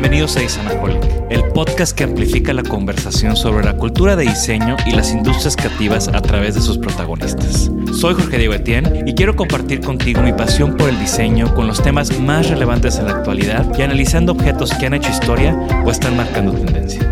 [0.00, 4.92] Bienvenidos a Isanaholic, el podcast que amplifica la conversación sobre la cultura de diseño y
[4.92, 7.68] las industrias creativas a través de sus protagonistas.
[7.92, 11.82] Soy Jorge Diego Etienne y quiero compartir contigo mi pasión por el diseño con los
[11.82, 16.16] temas más relevantes en la actualidad y analizando objetos que han hecho historia o están
[16.16, 17.02] marcando tendencia.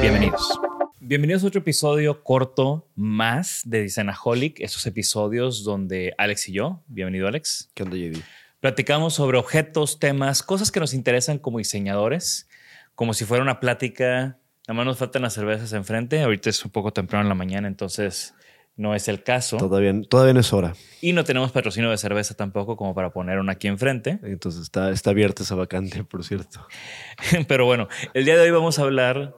[0.00, 0.58] Bienvenidos.
[0.98, 7.28] Bienvenidos a otro episodio corto más de Designaholic, esos episodios donde Alex y yo, bienvenido
[7.28, 8.22] Alex, ¿Qué onda, JD?
[8.62, 12.48] Platicamos sobre objetos, temas, cosas que nos interesan como diseñadores,
[12.94, 14.38] como si fuera una plática.
[14.68, 16.22] Nada más nos faltan las cervezas enfrente.
[16.22, 18.34] Ahorita es un poco temprano en la mañana, entonces
[18.76, 19.56] no es el caso.
[19.56, 20.74] Todavía, todavía no es hora.
[21.00, 24.20] Y no tenemos patrocinio de cerveza tampoco como para poner una aquí enfrente.
[24.22, 26.64] Entonces está, está abierta esa vacante, por cierto.
[27.48, 29.34] Pero bueno, el día de hoy vamos a hablar.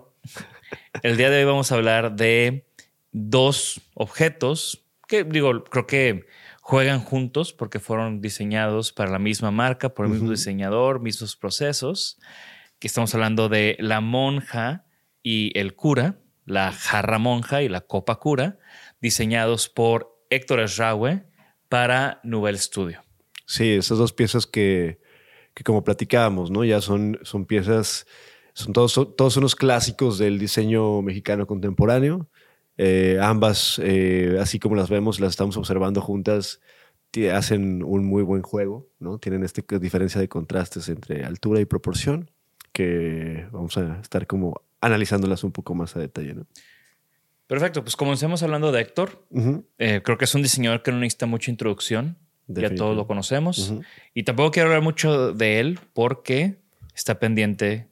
[1.02, 2.66] El día de hoy vamos a hablar de
[3.10, 6.26] dos objetos que, digo, creo que
[6.66, 12.18] juegan juntos porque fueron diseñados para la misma marca, por el mismo diseñador, mismos procesos.
[12.78, 14.86] Que estamos hablando de la monja
[15.22, 18.58] y el cura, la jarra monja y la copa cura,
[19.00, 21.24] diseñados por Héctor Esraue
[21.68, 23.02] para Nouvelle Studio.
[23.46, 25.00] Sí, esas dos piezas que,
[25.52, 26.64] que como platicábamos, ¿no?
[26.64, 28.06] Ya son, son piezas,
[28.54, 32.26] son todos, son- todos unos clásicos del diseño mexicano contemporáneo.
[32.76, 36.60] Eh, ambas, eh, así como las vemos, las estamos observando juntas,
[37.32, 39.18] hacen un muy buen juego, ¿no?
[39.18, 42.30] Tienen esta diferencia de contrastes entre altura y proporción,
[42.72, 46.46] que vamos a estar como analizándolas un poco más a detalle, ¿no?
[47.46, 49.26] Perfecto, pues comencemos hablando de Héctor.
[49.78, 52.16] Eh, creo que es un diseñador que no necesita mucha introducción.
[52.46, 53.74] Ya todos lo conocemos.
[54.12, 56.56] Y tampoco quiero hablar mucho de él porque
[56.94, 57.88] está pendiente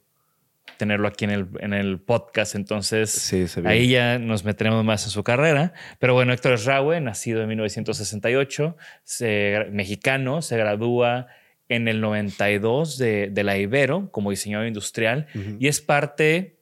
[0.77, 2.55] tenerlo aquí en el, en el podcast.
[2.55, 5.73] Entonces, Sí, ahí ya nos meteremos más en su carrera.
[5.99, 11.27] Pero bueno, Héctor Esraue, nacido en 1968, se- mexicano, se gradúa
[11.69, 15.27] en el 92 de, de la Ibero como diseñador industrial
[15.59, 16.57] y es parte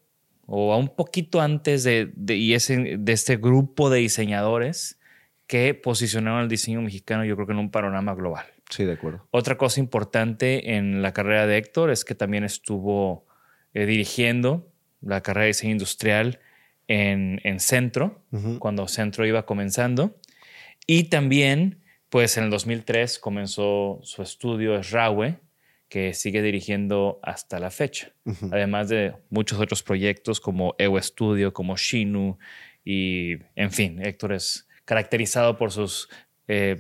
[0.46, 5.00] o a un poquito antes de, de- y de este grupo de diseñadores
[5.48, 8.46] que posicionaron el diseño mexicano yo creo que en un panorama global.
[8.70, 9.28] Sí, de acuerdo.
[9.32, 13.26] Otra cosa importante en la carrera de Héctor es que también estuvo
[13.74, 14.68] eh, dirigiendo
[15.02, 16.40] la carrera de diseño industrial
[16.88, 18.22] en, en Centro,
[18.60, 20.16] cuando Centro iba comenzando.
[20.88, 25.38] Y también, pues en el 2003 comenzó su estudio Esraue,
[25.88, 28.14] que sigue dirigiendo hasta la fecha.
[28.52, 32.38] Además de muchos otros proyectos como Evo Studio, como Shinu
[32.86, 36.10] y, en fin, Héctor es caracterizado por sus...
[36.48, 36.78] eh,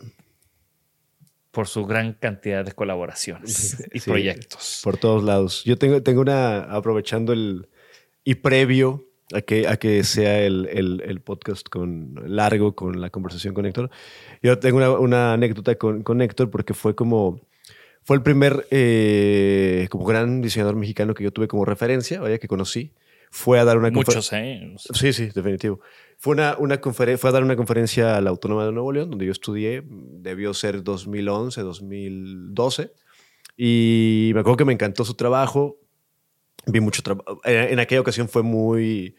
[1.51, 4.79] por su gran cantidad de colaboraciones y Sí, proyectos.
[4.83, 5.63] Por todos lados.
[5.65, 7.67] Yo tengo, tengo una, aprovechando el,
[8.23, 13.09] y previo a que, a que sea el, el- el podcast con, largo con la
[13.09, 13.89] conversación con Héctor,
[14.41, 17.41] yo tengo una, una anécdota con, con Héctor porque fue como,
[18.03, 22.47] fue el primer eh, como gran diseñador mexicano que yo tuve como referencia, vaya, que
[22.47, 22.93] conocí.
[23.29, 24.87] fue a dar una Muchos años.
[24.93, 25.79] Sí, sí, definitivo.
[26.21, 29.25] Fue, una, una fue a dar una conferencia a la Autónoma de Nuevo León, donde
[29.25, 29.81] yo estudié.
[29.87, 32.93] Debió ser 2011, 2012.
[33.57, 35.79] Y me acuerdo que me encantó su trabajo.
[36.67, 37.41] Vi mucho trabajo.
[37.43, 39.15] En, aquella ocasión fue muy.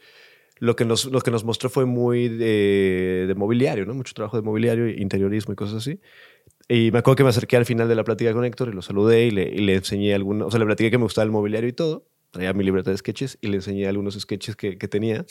[0.59, 3.93] Lo que, nos, lo que nos mostró fue muy de, de mobiliario, ¿no?
[3.93, 5.99] Mucho trabajo de mobiliario, interiorismo y cosas así.
[6.69, 8.81] Y me acuerdo que me acerqué al final de la plática con Héctor y lo
[8.81, 10.47] saludé y le, y le enseñé algunos.
[10.47, 12.97] O sea, le platiqué que me gustaba el mobiliario y todo traía mi libreta de
[12.97, 15.23] sketches y le enseñé algunos sketches que, que tenía,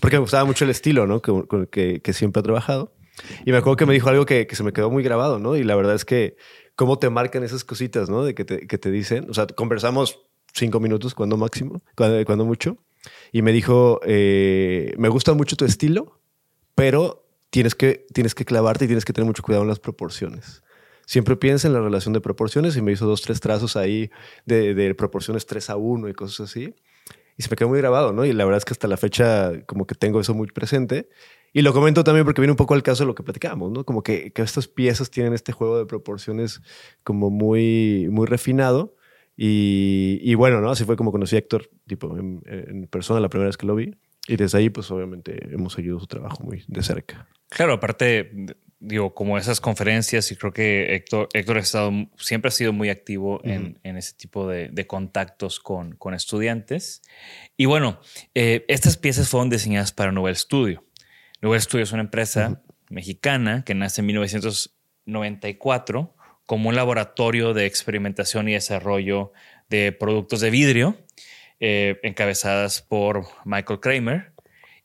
[0.00, 1.22] porque me gustaba mucho el estilo, ¿no?
[1.22, 2.92] Con, que, que, siempre ha trabajado.
[3.46, 5.56] Y me acuerdo que me dijo algo que, que, se me quedó muy grabado, ¿no?
[5.56, 6.36] Y la verdad es que
[6.76, 8.24] cómo te marcan esas cositas, ¿no?
[8.24, 10.20] De que te, que te dicen, o sea, conversamos
[10.52, 12.76] cinco minutos, cuando máximo, cuando, cuando mucho,
[13.32, 16.20] y me dijo, eh, me gusta mucho tu estilo,
[16.74, 20.62] pero tienes que, tienes que clavarte y tienes que tener mucho cuidado en las proporciones
[21.06, 24.10] siempre piensa en la relación de proporciones y me hizo dos, tres trazos ahí
[24.46, 26.74] de, de proporciones 3 a 1 y cosas así.
[27.36, 28.24] Y se me quedó muy grabado, ¿no?
[28.24, 31.08] Y la verdad es que hasta la fecha como que tengo eso muy presente.
[31.52, 33.84] Y lo comento también porque viene un poco al caso de lo que platicábamos, ¿no?
[33.84, 36.62] Como que, que estas piezas tienen este juego de proporciones
[37.02, 38.96] como muy, muy refinado.
[39.36, 40.70] Y, y bueno, ¿no?
[40.70, 43.74] Así fue como conocí a Héctor, tipo, en, en persona la primera vez que lo
[43.74, 43.96] vi.
[44.26, 47.28] Y desde ahí, pues obviamente hemos seguido su trabajo muy de cerca.
[47.50, 48.30] Claro, aparte,
[48.80, 52.90] digo, como esas conferencias y creo que Héctor, Héctor ha estado, siempre ha sido muy
[52.90, 57.02] activo en, en, ese tipo de, de contactos con, con, estudiantes.
[57.56, 58.00] Y bueno,
[58.34, 60.84] eh, estas piezas fueron diseñadas para Novel Studio.
[61.40, 66.14] Novel Studio es una empresa mexicana que nace en 1994
[66.46, 69.32] como un laboratorio de experimentación y desarrollo
[69.68, 70.96] de productos de vidrio,
[71.60, 74.32] eh, encabezadas por Michael Kramer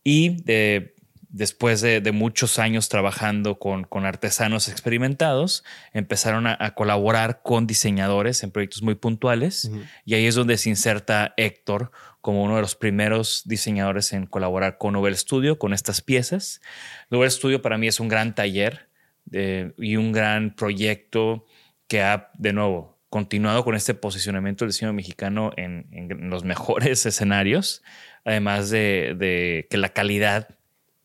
[0.04, 0.96] y de
[1.30, 8.82] después de, muchos años trabajando con, artesanos experimentados, empezaron a, colaborar con diseñadores en proyectos
[8.82, 9.72] muy puntuales
[10.06, 11.92] y ahí es donde se inserta Héctor
[12.22, 16.62] como uno de los primeros diseñadores en colaborar con Novel Studio, con estas piezas.
[17.10, 18.90] Novel Studio para mí es un gran taller
[19.32, 21.46] eh, y un gran proyecto
[21.88, 25.88] que ha, de nuevo, continuado con este posicionamiento del diseño mexicano en,
[26.30, 27.84] los mejores escenarios,
[28.26, 30.59] además de, de que la calidad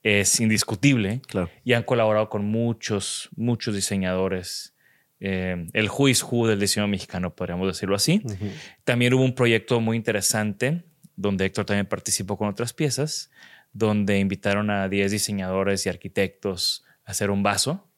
[0.04, 1.22] es indiscutible.
[1.64, 4.76] Y han colaborado con muchos, muchos diseñadores.
[5.18, 8.22] Eh, el who is who del diseño mexicano, podríamos decirlo así.
[8.84, 10.84] También hubo un proyecto muy interesante
[11.16, 13.30] donde Héctor también participó con otras piezas,
[13.72, 17.88] donde invitaron a 10 diseñadores y arquitectos a hacer un vaso.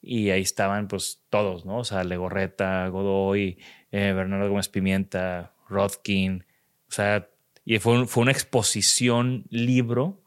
[0.00, 1.78] Y ahí estaban pues todos, ¿no?
[1.78, 3.58] O sea, Legorreta, Godoy,
[3.90, 6.44] eh, Bernardo Gómez Pimienta, Rodkin.
[6.88, 7.28] O sea,
[7.64, 10.22] y fue, fue una exposición libro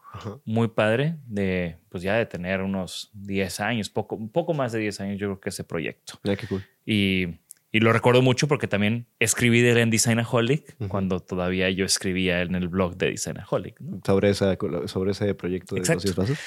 [0.45, 4.79] muy padre de, pues ya de tener unos 10 años, poco, un poco más de
[4.79, 6.19] 10 años yo creo que ese proyecto.
[6.23, 6.63] Ya, qué cool.
[6.85, 7.27] Y,
[7.71, 12.41] y, lo recuerdo mucho porque también escribí de él en Designaholic cuando todavía yo escribía
[12.41, 13.79] en el blog de Designaholic.
[14.05, 16.13] Sobre, esa, sobre ese proyecto de Exacto.
[16.13, 16.37] Pasos.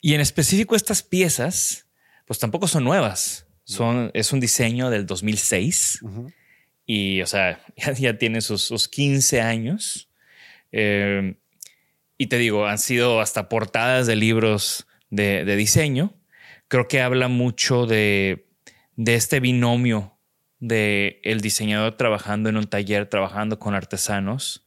[0.00, 1.88] Y en específico estas piezas,
[2.26, 3.46] pues tampoco son nuevas.
[3.64, 6.02] Son, es un diseño del 2006
[6.86, 7.60] y, o sea,
[7.98, 10.10] ya, tiene sus, sus 15 años.
[10.72, 11.36] Eh,
[12.16, 16.14] y te digo, han sido hasta portadas de libros de, diseño.
[16.68, 18.46] Creo que habla mucho de,
[18.96, 20.18] este binomio
[20.58, 24.66] de el diseñador trabajando en un taller, trabajando con artesanos,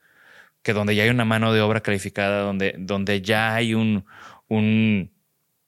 [0.61, 4.05] que donde ya hay una mano de obra calificada, donde, donde ya hay un,
[4.47, 5.13] un...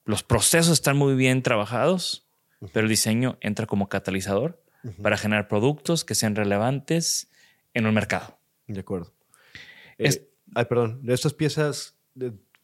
[0.05, 2.27] Los procesos están muy bien trabajados,
[2.73, 4.63] pero el diseño entra como catalizador
[5.01, 7.29] para generar productos que sean relevantes
[7.73, 8.39] en un mercado.
[8.67, 9.13] De acuerdo.
[9.97, 11.01] Es, Ay, perdón.
[11.07, 11.97] ¿Estas piezas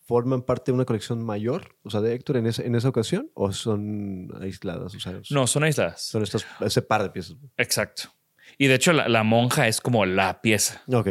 [0.06, 3.52] forman parte de una colección mayor, o sea, de Héctor en, en esa ocasión, o
[3.52, 4.94] son aisladas?
[5.32, 6.02] no, son aisladas.
[6.04, 7.38] Son estas, ese par de piezas.
[7.58, 8.10] Exacto.
[8.58, 10.84] Y de hecho, la, monja es como la pieza.
[10.88, 11.10] Ok.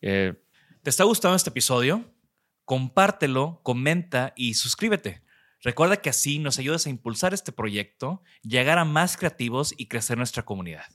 [0.00, 0.34] Eh,
[0.82, 2.04] ¿Te está gustando este episodio?
[2.64, 5.22] Compártelo, comenta y suscríbete.
[5.62, 10.16] Recuerda que así nos ayudas a impulsar este proyecto, llegar a más creativos y crecer
[10.16, 10.86] nuestra comunidad.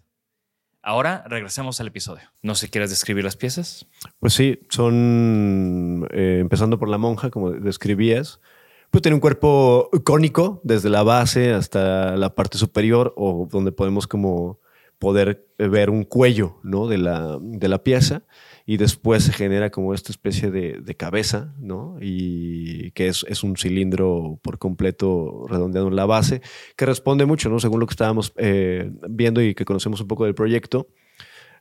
[0.87, 2.21] Ahora regresemos al episodio.
[2.43, 3.87] No sé, ¿quieres describir las piezas?
[4.19, 8.39] Pues sí, son, eh, empezando por la monja, como describías,
[8.91, 14.05] pues tiene un cuerpo cónico desde la base hasta la parte superior o donde podemos
[14.05, 14.59] como
[14.99, 16.87] poder ver un cuello ¿no?
[16.87, 18.23] de, la, de la pieza
[18.65, 21.97] y después se genera como esta especie de, de cabeza, ¿no?
[22.01, 26.41] Y que es, es, un cilindro por completo redondeado en la base,
[26.75, 27.59] que responde mucho, ¿no?
[27.59, 30.87] Según lo que estábamos eh, viendo y que conocemos un poco del proyecto.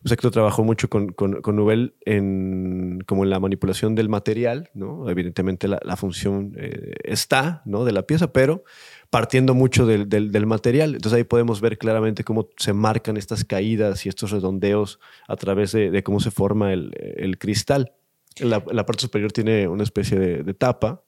[0.05, 4.69] Pues Héctor trabajó mucho con, con, con Nubel en, como en la manipulación del material,
[4.75, 5.09] ¿no?
[5.09, 7.87] Evidentemente la, la función eh, está, ¿no?
[7.87, 8.65] De la pieza, pero
[9.09, 10.95] partiendo mucho del, del, material.
[10.95, 15.73] Entonces ahí podemos ver claramente cómo se marcan estas caídas y estos redondeos a través
[15.73, 17.95] de, cómo se forma el, el, cristal.
[18.41, 21.03] La, parte superior tiene una especie de, de tapa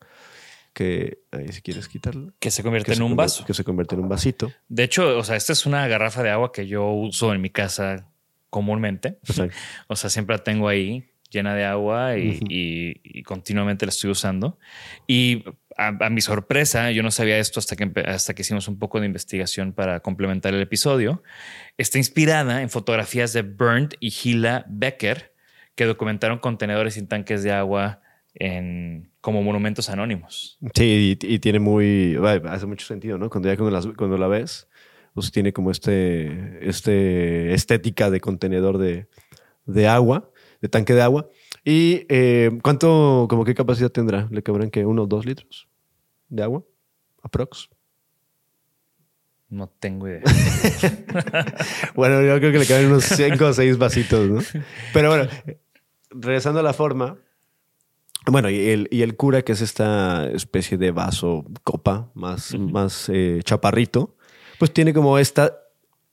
[0.73, 2.33] que, ahí si quieres quitarla.
[2.39, 3.45] Que se convierte que en se un vaso.
[3.45, 4.51] Que se convierte en un vasito.
[4.69, 7.51] De hecho, o sea, esta es una garrafa de agua que yo uso en mi
[7.51, 8.09] casa
[8.51, 9.19] comúnmente.
[9.27, 9.57] Exacto.
[9.89, 14.11] O sea, siempre la tengo ahí llena de agua y, y- y continuamente la estoy
[14.11, 14.59] usando.
[15.09, 15.45] Y
[15.77, 19.01] a, a mi sorpresa, yo no sabía esto hasta que, hasta que hicimos un poco
[19.01, 21.23] de investigación para complementar el episodio.
[21.79, 25.35] Está inspirada en fotografías de Bernd y Gila Becker,
[25.75, 28.01] que documentaron contenedores sin tanques de agua
[28.35, 30.59] en, como monumentos anónimos.
[30.75, 32.17] Sí, y, y tiene muy.
[32.49, 33.29] hace mucho sentido, ¿no?
[33.31, 34.69] Cuando ya cuando, las- cuando la ves,
[35.17, 39.09] pues tiene como este, este estética de contenedor de,
[39.65, 40.31] de agua,
[40.61, 41.31] de tanque de agua.
[41.65, 44.29] ¿Y eh, cuánto, como qué capacidad tendrá?
[44.31, 45.69] ¿Le cabrán que uno o dos litros
[46.29, 46.65] de agua?
[47.23, 47.71] Aprox.
[49.49, 50.21] No tengo idea.
[51.95, 54.41] Bueno, yo creo que le caben unos 5 o 6 vasitos, ¿no?
[54.93, 55.31] Pero bueno,
[56.11, 57.17] regresando a la forma.
[58.27, 63.09] Bueno, y el, y el cura, que es esta especie de vaso copa más, más
[63.09, 64.16] eh, chaparrito,
[64.59, 65.57] pues tiene como esta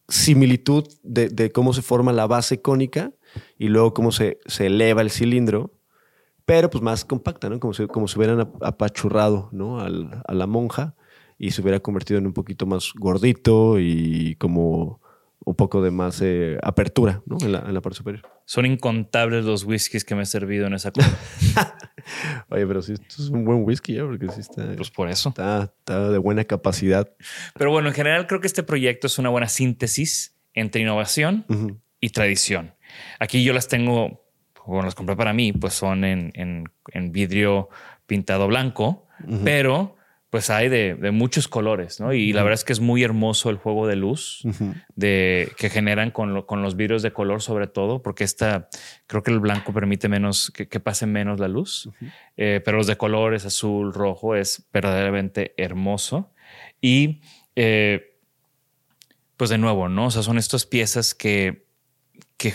[0.07, 3.11] similitud de, de cómo se forma la base cónica
[3.57, 5.71] y luego cómo se, se eleva el cilindro,
[6.45, 7.59] pero pues más compacta, ¿no?
[7.59, 9.79] Como si, como si hubieran ap- apachurrado, ¿no?
[9.79, 10.95] Al- a la monja
[11.39, 15.01] y se hubiera convertido en un poquito más gordito y como
[15.45, 17.37] un poco de más eh, apertura, ¿no?
[17.41, 18.23] En la parte superior.
[18.45, 21.07] Son incontables los whiskies que me he servido en esa copa.
[22.49, 24.01] Oye, pero sí, esto es un buen whisky, ¿eh?
[24.03, 25.29] Porque sí está, Pues por eso.
[25.29, 27.09] está, está de buena capacidad.
[27.57, 31.45] Pero bueno, en general creo que este proyecto es una buena síntesis entre innovación
[31.99, 32.75] y tradición.
[33.19, 34.25] Aquí yo las tengo,
[34.65, 37.69] bueno, las compré para mí, pues son en, en- en vidrio
[38.05, 39.07] pintado blanco,
[39.43, 39.95] pero
[40.33, 42.11] pues hay de, de muchos colores, ¿no?
[42.11, 44.41] Y la verdad es que es muy hermoso el juego de luz
[44.95, 48.67] de, que generan con, lo- con los vidrios de color sobre todo, porque esta,
[49.05, 51.87] creo que el blanco permite menos, que, que pase menos la luz,
[52.35, 56.31] Eh, pero los de colores azul, rojo, es verdaderamente hermoso.
[56.81, 57.21] Y
[57.55, 58.17] eh,
[59.37, 60.07] pues de nuevo, ¿no?
[60.07, 61.62] O sea, son estas piezas que,
[62.37, 62.53] que,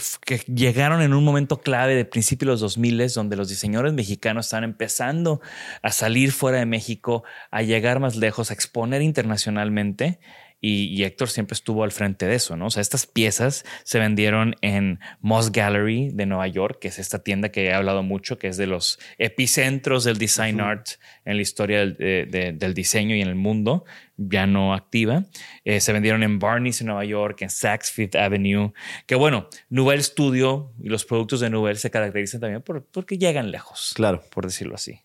[0.53, 4.65] llegaron en un momento clave de principio de los 2000 donde los diseñadores mexicanos estaban
[4.65, 5.41] empezando
[5.83, 10.21] a salir fuera de México, a llegar más lejos, a exponer internacionalmente.
[10.61, 12.67] Y, y Héctor siempre estuvo al frente de eso, ¿no?
[12.67, 17.23] O sea, estas piezas se vendieron en Moss Gallery de Nueva York, que es esta
[17.23, 20.87] tienda que he hablado mucho, que es de los epicentros del design art
[21.25, 23.85] en la historia del, de- de- del diseño y en el mundo,
[24.17, 25.27] ya no activa.
[25.65, 28.73] Eh, se vendieron en Barney's en Nueva York, en Saks Fifth Avenue,
[29.07, 33.53] que bueno, Nouvelle Studio y los productos de Nouvelle se caracterizan también por, porque llegan
[33.53, 34.23] lejos, Claro.
[34.35, 35.03] por decirlo así.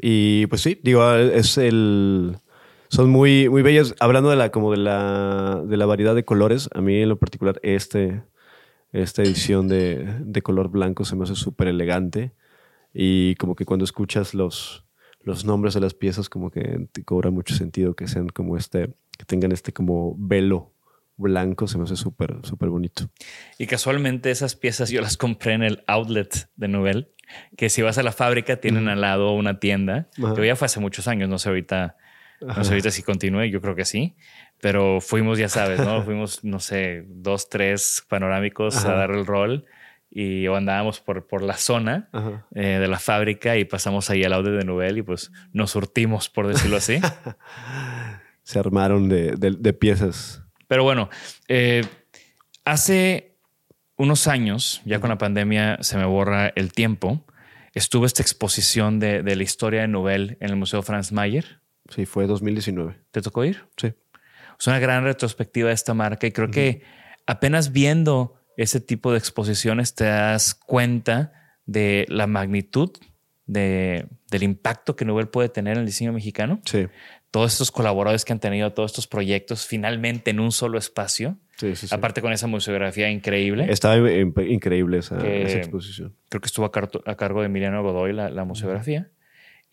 [0.00, 2.38] Y pues sí, digo, es el.
[2.88, 3.94] Son muy, muy bellas.
[4.00, 7.18] Hablando de la, como de la, de la variedad de colores, a mí en lo
[7.18, 8.22] particular, este,
[8.92, 12.32] esta edición de, de color blanco se me hace súper elegante.
[12.92, 14.84] Y como que cuando escuchas los,
[15.20, 18.94] los nombres de las piezas, como que te cobra mucho sentido que sean como este,
[19.18, 20.72] que tengan este como velo
[21.16, 23.08] blanco, se me hace súper, súper bonito.
[23.58, 27.08] Y casualmente esas piezas yo las compré en el outlet de Nouvelle,
[27.56, 30.34] que si vas a la fábrica tienen al lado una tienda, Ajá.
[30.34, 31.96] que ya fue hace muchos años, no sé ahorita,
[32.40, 34.14] no sé ahorita si continúe, yo creo que sí,
[34.60, 36.02] pero fuimos, ya sabes, ¿no?
[36.04, 38.94] fuimos, no sé, dos, tres panorámicos a Ajá.
[38.94, 39.64] dar el rol
[40.10, 42.08] y andábamos por, por la zona
[42.54, 46.28] eh, de la fábrica y pasamos ahí al outlet de Nouvelle y pues nos surtimos,
[46.30, 47.00] por decirlo así.
[48.42, 50.42] Se armaron de, de- de piezas.
[50.68, 51.10] Pero bueno,
[51.48, 51.84] eh,
[52.64, 53.36] hace
[53.96, 57.24] unos años, ya con la pandemia se me borra el tiempo,
[57.72, 61.60] estuvo esta exposición de, de la historia de Nobel en el Museo Franz Mayer.
[61.88, 62.96] Sí, fue 2019.
[63.10, 63.64] ¿Te tocó ir?
[63.76, 63.92] Sí.
[64.58, 66.82] Es una gran retrospectiva de esta marca y creo que
[67.26, 71.32] apenas viendo ese tipo de exposiciones te das cuenta
[71.66, 72.90] de la magnitud
[73.46, 76.60] de, del impacto que Nobel puede tener en el diseño mexicano.
[76.64, 76.86] Sí.
[77.30, 81.36] Todos estos colaboradores que han tenido todos estos proyectos finalmente en un solo espacio.
[81.58, 81.94] Sí, sí, sí.
[81.94, 83.66] Aparte con esa museografía increíble.
[83.70, 86.16] Estaba in- increíble esa, esa exposición.
[86.30, 89.10] Creo que estuvo a, carto- a cargo de Emiliano Godoy la, la museografía.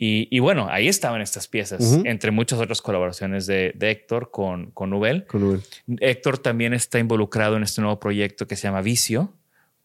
[0.05, 4.71] Y, y bueno, ahí estaban estas piezas, entre muchas otras colaboraciones de, de Héctor con,
[4.71, 5.25] con Nubel.
[5.27, 5.63] Con.
[6.01, 9.31] Héctor también está involucrado en este nuevo proyecto que se llama Vicio,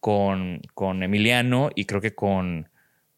[0.01, 2.69] con, con Emiliano y creo que con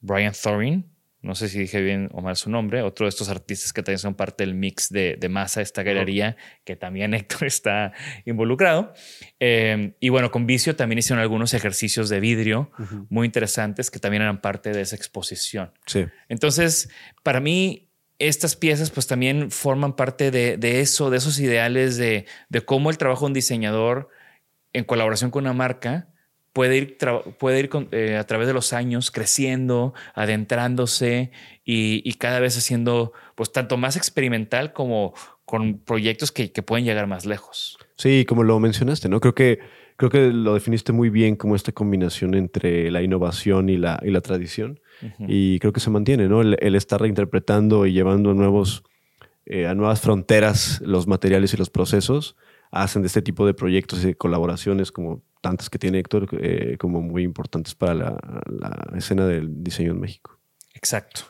[0.02, 0.85] Brian Thorin.
[1.23, 3.99] No sé si dije bien o mal su nombre, otro de estos artistas que también
[3.99, 7.93] son parte del mix de, de masa, esta galería, que también Héctor está
[8.25, 8.95] involucrado.
[9.39, 12.71] Eh, y bueno, con Vicio también hicieron algunos ejercicios de vidrio
[13.11, 15.73] muy interesantes que también eran parte de esa exposición.
[15.87, 16.07] Sí.
[16.29, 16.91] Entonces,
[17.23, 22.27] para mí, estas piezas pues también forman parte de, de eso, de esos ideales de,
[22.49, 24.09] de cómo el trabajo de un diseñador
[24.73, 26.10] en colaboración con una marca
[26.52, 26.99] puede ir,
[27.38, 31.30] puede ir eh, a través de los años creciendo, adentrándose
[31.64, 35.14] y, cada vez haciendo pues tanto más experimental como
[35.45, 37.78] con proyectos que, pueden llegar más lejos.
[37.97, 39.21] Sí, como lo mencionaste, ¿no?
[39.21, 39.61] Creo que,
[39.97, 44.11] creo que lo definiste muy bien como esta combinación entre la innovación y la, y
[44.11, 44.80] la tradición.
[45.19, 46.42] Y creo que se mantiene, ¿no?
[46.42, 48.83] El, estar reinterpretando y llevando nuevos,
[49.47, 52.37] eh, a nuevas fronteras los materiales y los procesos
[52.71, 57.00] hacen de este tipo de proyectos y colaboraciones como tantas que tiene Héctor, eh, como
[57.00, 57.95] muy importantes para
[58.47, 60.39] la, escena del diseño en México.
[60.75, 61.23] Exacto.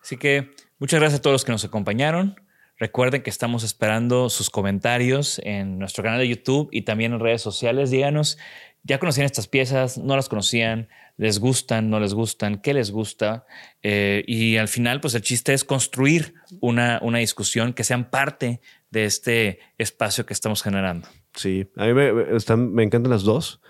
[0.00, 2.36] Así que muchas gracias a todos los que nos acompañaron.
[2.78, 7.40] Recuerden que estamos esperando sus comentarios en nuestro canal de YouTube y también en redes
[7.40, 7.90] sociales.
[7.90, 8.38] Díganos,
[8.82, 9.98] ¿ya conocían estas piezas?
[9.98, 10.88] ¿No las conocían?
[11.16, 11.88] ¿Les gustan?
[11.88, 12.60] ¿No les gustan?
[12.60, 13.46] ¿Qué les gusta?
[13.82, 18.60] Eh, y al final, pues el chiste es construir una, una discusión que sean parte
[18.90, 21.08] de este espacio que estamos generando.
[21.34, 23.60] Sí, a mí me, están, me encantan las dos,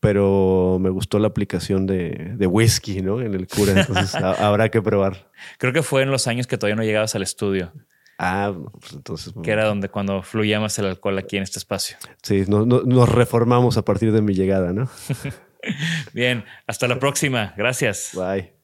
[0.00, 3.20] pero me gustó la aplicación de, de whisky, ¿no?
[3.20, 5.30] En el cura, entonces habrá que probar.
[5.58, 7.72] Creo que fue en los años que todavía no llegabas al estudio.
[8.18, 9.34] Ah, pues entonces.
[9.42, 11.96] Que era donde cuando fluía más el alcohol aquí en este espacio.
[12.22, 14.88] Sí, nos reformamos a partir de mi llegada, ¿no?
[16.12, 17.54] Bien, hasta la próxima.
[17.56, 18.10] Gracias.
[18.14, 18.63] Bye.